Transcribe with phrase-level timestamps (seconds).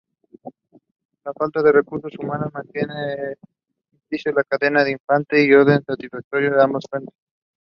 [1.25, 3.37] La falta de recursos humanos y materiales
[3.93, 7.13] impidió al Cardenal-Infante defender satisfactoriamente ambos frentes.